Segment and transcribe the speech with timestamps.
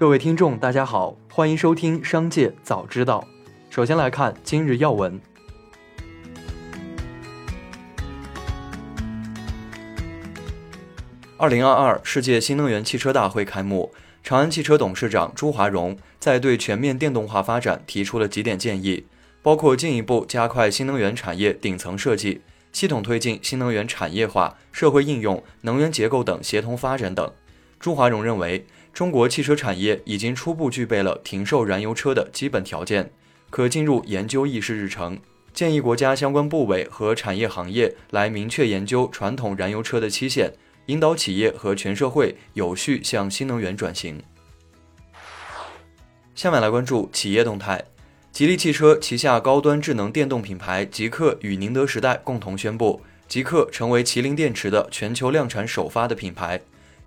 [0.00, 3.28] 各位听众，大家好，欢迎收听《商界早知道》。
[3.68, 5.20] 首先来看今日要闻。
[11.36, 19.04] 二零二二世界新能源汽车大会开幕，长安汽车董事长朱华荣在对全面电动化发展提出了几点建议，
[19.42, 22.40] 包括进一步加快新能源产业顶层设计，
[22.72, 27.30] 系统推进新能源产业化、社会应用、能源结构等协同发展等。
[27.78, 28.64] 朱华荣认为。
[28.92, 33.10] 中国汽车产业已经初步具备了停售燃油车的基本条件，
[33.48, 35.18] 可进入研究议事日程。
[35.52, 40.52] 建议国家相关部委和产业行业来明确研究传统燃油车的期限，
[40.86, 44.22] 引导企业和全社会有序向新能源转型。
[46.34, 47.84] 下面来关注企业动态。
[48.32, 56.60] 吉利汽车旗下高端智能电动品牌极氪与宁德时代共同宣布，极氪成为麒麟电池的全球量产首发的品牌。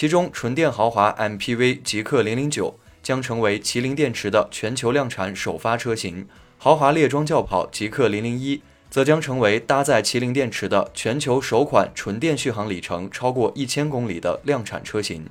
[0.00, 15.26] 其中，纯电豪华 MPV 极氪零零九将成为麒麟电池的全球量产首发车型，豪华猎装轿跑极氪零零一则将成为搭载麒麟电池的全球首款纯电续航里程超过一千公里的量产车型。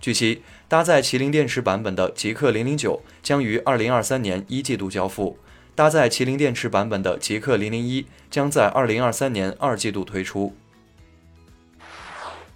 [0.00, 5.38] 据悉，搭载麒麟电池版本的极氪零零九将于二零二三年一季度交付，
[5.76, 10.56] 搭载麒麟电池版本的极氪零零一将在二零二三年二季度推出。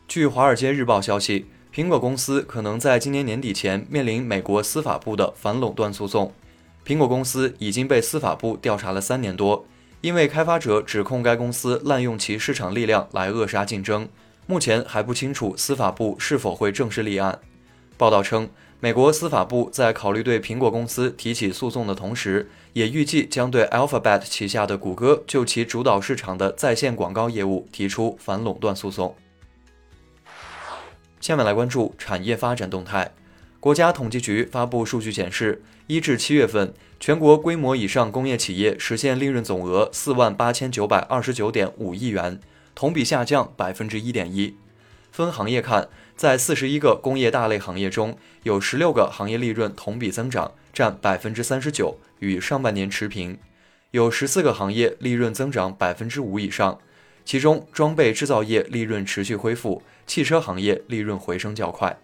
[0.06, 6.32] 据《华尔街日报》消息，苹果公司可能在今年年底前面临美国司法部的反垄断诉讼。
[6.86, 9.66] 苹果公司已经被司法部调查了三年多，
[10.02, 14.06] 因为开发者指控该公司滥用其市场力量来扼杀竞争。
[14.46, 17.40] 目前还不清楚司法部是否会正式立案。
[17.96, 29.16] 报道称，美国司法部在考虑对苹果公司提起诉讼的同时，也预计将对 Alphabet 旗下的谷歌就其主导市场的在线广告业务提出反垄断诉讼。
[31.24, 33.12] 下面来关注产业发展动态。
[33.58, 42.38] 国家统计局发布数据显示，一至七月份，全国规模以上工业企业实现利润总额四万八千九百二十九点五亿元，
[42.74, 44.56] 同比下降百分之一点一。
[45.10, 53.38] 分行业看，在四十一个工业大类行业中，有十六个行业利润同比增长，占百分之三十九，与上半年持平；
[53.92, 56.78] 有十四个行业利润增长百分之五以上。
[57.24, 61.98] 其中，装备制造业利润持续恢复，汽车行业利润回升较快。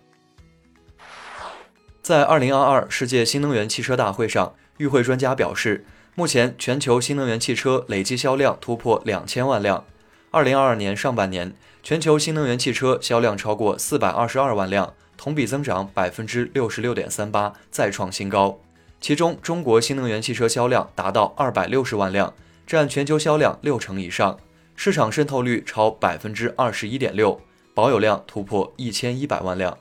[2.02, 5.84] 在二零二二世界新能源汽车大会上，与会专家表示，
[6.14, 9.84] 目前全球新能源汽车累计销量突破两千万辆。
[10.30, 18.60] 二零二二年上半年，全球新能源汽车销量超过四百二十二万辆，同比增长百分之六十六点三八，再创新高。
[19.00, 22.34] 其中，中国新能源汽车销量达到二百六十万辆，
[22.66, 24.38] 占全球销量六成以上。
[24.74, 27.40] 市场渗透率超百分之二十一点六，
[27.80, 29.78] 保有量突破一千一百万辆。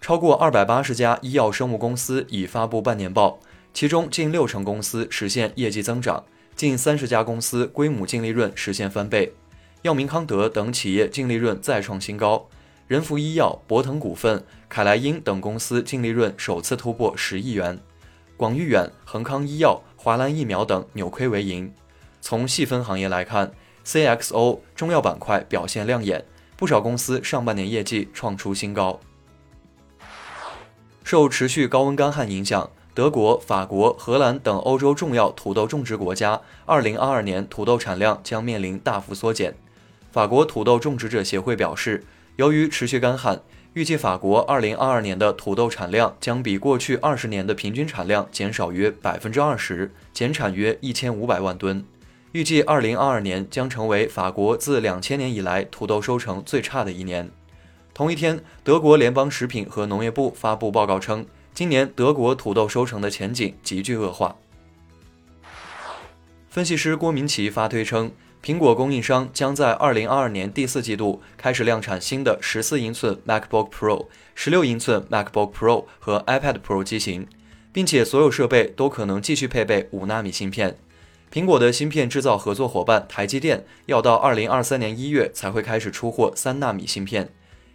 [0.00, 3.38] 超过二百八十家医药生物公司已发布半年报，
[3.72, 6.24] 其中近六成公司实现业绩增长，
[6.56, 9.32] 近三十家公司规模净利润实现翻倍。
[9.82, 12.48] 药明康德等企业净利润再创新高，
[12.88, 17.78] 仁孚医药、博腾股份、凯莱英等公司净利润首次突破十亿元。
[18.36, 21.72] 广誉远、恒康医药、华兰疫苗等扭亏为盈。
[22.20, 23.52] 从细分行业来看
[23.84, 26.24] ，CXO 中药板块表现亮眼，
[26.56, 29.00] 不少公司上半年业绩创出新高。
[31.02, 39.54] 受持续高温干旱影响，德国、法国、荷兰等欧洲重要土豆种植国家，2022年土豆产量将面临大幅缩减。
[40.10, 42.04] 法国土豆种植者协会表示，
[42.36, 43.42] 由于持续干旱，
[43.74, 51.84] 预计法国2022年的土豆产量将比过去二十年的平均产量减少约百分之二十，减产约一千五百万吨。
[52.34, 57.30] 预计二零二二年将成为法国自两千年以来土豆收成最差的一年。
[57.94, 61.24] 同一天，德国联邦食品和农业部发布报告称，
[61.54, 64.34] 今年德国土豆收成的前景急剧恶化。
[66.48, 68.10] 分析师郭明奇发推称，
[68.42, 77.28] 苹果供应商将在二零二二年第四季度开始量产新的十四英寸 MacBook Pro、十六英寸 MacBook Pro 和 iPad Pro 机型，
[77.72, 80.76] 并且所有设备都可能继续配备五纳米芯片。
[81.34, 87.28] 苹果的芯片制造合作伙伴台积电要到二零二三年一月才会开始出货三纳米芯片，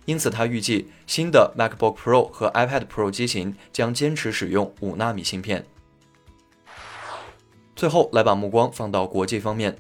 [0.06, 5.65] 因此他预计新的 MacBook Pro 和 iPad Pro 机型将坚持使用五纳米芯片。
[7.75, 9.75] 最后来把目光放到国际方面，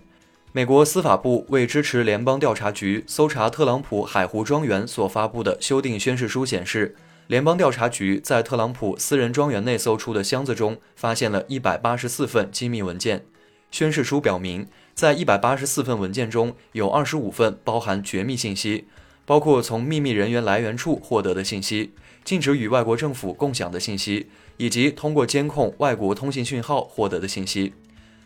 [0.51, 6.97] 美国司法部为支持联邦调查局搜查特朗普海湖庄园所发布的修订宣誓书显示，
[7.27, 13.23] 联邦调查局在特朗普私人庄园内搜出的箱子中发现了一百八十四份机密文件。
[13.71, 18.85] 宣誓书表明，在一百八十四份文件中有二十五份包含绝密信息，
[19.25, 21.93] 包括从秘密人员来源处获得的信息、
[22.23, 24.27] 禁止与外国政府共享的信息，
[24.57, 27.73] 以及通过监控外国通信讯号获得的信息。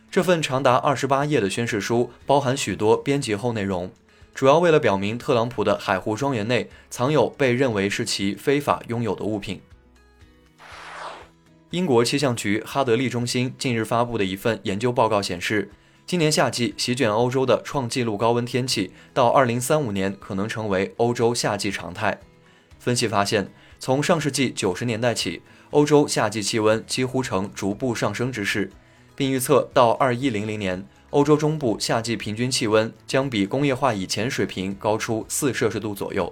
[0.09, 3.91] 这份长达二十八页的宣誓书包含许多编辑后内容，
[4.33, 9.61] 主要为了表明特朗普的海湖庄园内藏有被认为是其非法拥有的物品。
[11.73, 15.71] 英国气象局哈德利中心近日发布的一份研究报告显示，
[16.05, 22.19] 今年夏季席卷欧洲的创纪录高温天气，到二零三五年可能成为欧洲夏季常态。
[22.77, 25.41] 分析发现，从上世纪九十年代起，
[25.71, 28.69] 欧洲夏季气温几乎呈逐步上升之势。
[29.15, 36.31] 并预测到二一零零年，欧洲中部夏季平均气温将比工业化以前水平高出四摄氏度左右。